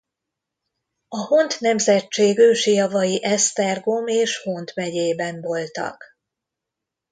[1.07, 6.17] A Hont nemzetség ősi javai Esztergom és Hont megyében voltak.